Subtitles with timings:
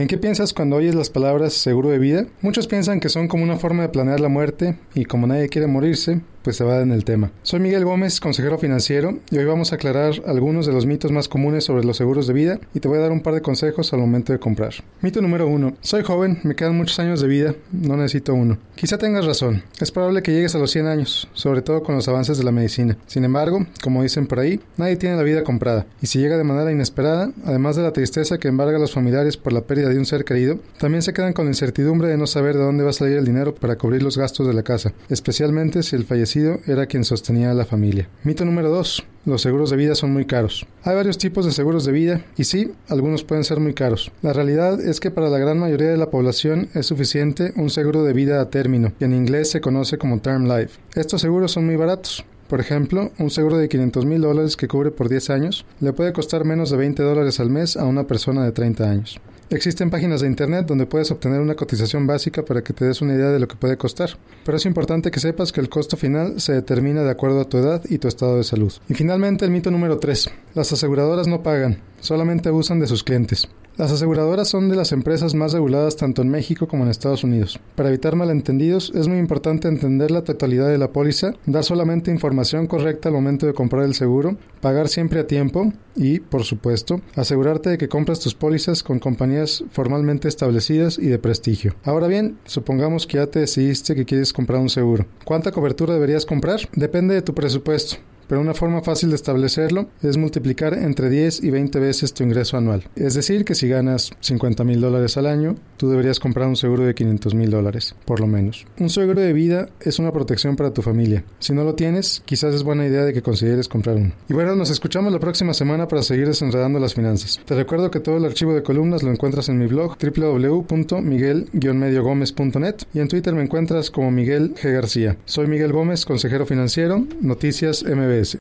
[0.00, 2.24] ¿En qué piensas cuando oyes las palabras seguro de vida?
[2.40, 5.66] Muchos piensan que son como una forma de planear la muerte y como nadie quiere
[5.66, 7.30] morirse, pues se va en el tema.
[7.42, 11.28] Soy Miguel Gómez, consejero financiero, y hoy vamos a aclarar algunos de los mitos más
[11.28, 13.92] comunes sobre los seguros de vida y te voy a dar un par de consejos
[13.92, 14.74] al momento de comprar.
[15.00, 15.74] Mito número uno.
[15.80, 18.58] Soy joven, me quedan muchos años de vida, no necesito uno.
[18.74, 19.62] Quizá tengas razón.
[19.80, 22.52] Es probable que llegues a los 100 años, sobre todo con los avances de la
[22.52, 22.96] medicina.
[23.06, 26.44] Sin embargo, como dicen por ahí, nadie tiene la vida comprada, y si llega de
[26.44, 29.98] manera inesperada, además de la tristeza que embarga a los familiares por la pérdida de
[29.98, 32.90] un ser querido, también se quedan con la incertidumbre de no saber de dónde va
[32.90, 36.29] a salir el dinero para cubrir los gastos de la casa, especialmente si el fallecido
[36.36, 38.08] era quien sostenía a la familia.
[38.22, 39.04] Mito número 2.
[39.26, 40.66] Los seguros de vida son muy caros.
[40.84, 44.12] Hay varios tipos de seguros de vida y sí, algunos pueden ser muy caros.
[44.22, 48.04] La realidad es que para la gran mayoría de la población es suficiente un seguro
[48.04, 50.78] de vida a término, que en inglés se conoce como Term Life.
[50.94, 52.24] Estos seguros son muy baratos.
[52.48, 56.12] Por ejemplo, un seguro de 500 mil dólares que cubre por 10 años le puede
[56.12, 59.20] costar menos de 20 dólares al mes a una persona de 30 años.
[59.52, 63.14] Existen páginas de internet donde puedes obtener una cotización básica para que te des una
[63.14, 64.10] idea de lo que puede costar,
[64.44, 67.58] pero es importante que sepas que el costo final se determina de acuerdo a tu
[67.58, 68.72] edad y tu estado de salud.
[68.88, 70.30] Y finalmente el mito número 3.
[70.54, 73.48] Las aseguradoras no pagan, solamente abusan de sus clientes.
[73.80, 77.58] Las aseguradoras son de las empresas más reguladas tanto en México como en Estados Unidos.
[77.76, 82.66] Para evitar malentendidos, es muy importante entender la totalidad de la póliza, dar solamente información
[82.66, 87.70] correcta al momento de comprar el seguro, pagar siempre a tiempo y, por supuesto, asegurarte
[87.70, 91.74] de que compras tus pólizas con compañías formalmente establecidas y de prestigio.
[91.82, 95.06] Ahora bien, supongamos que ya te decidiste que quieres comprar un seguro.
[95.24, 96.60] ¿Cuánta cobertura deberías comprar?
[96.76, 97.96] Depende de tu presupuesto
[98.30, 102.56] pero una forma fácil de establecerlo es multiplicar entre 10 y 20 veces tu ingreso
[102.56, 102.84] anual.
[102.94, 106.84] Es decir, que si ganas 50 mil dólares al año, tú deberías comprar un seguro
[106.84, 108.66] de 500 mil dólares, por lo menos.
[108.78, 111.24] Un seguro de vida es una protección para tu familia.
[111.38, 114.12] Si no lo tienes, quizás es buena idea de que consideres comprar uno.
[114.28, 117.40] Y bueno, nos escuchamos la próxima semana para seguir desenredando las finanzas.
[117.46, 123.00] Te recuerdo que todo el archivo de columnas lo encuentras en mi blog www.miguel-mediogomez.net y
[123.00, 124.74] en Twitter me encuentras como Miguel G.
[124.74, 125.16] García.
[125.24, 128.20] Soy Miguel Gómez, consejero financiero, Noticias MB.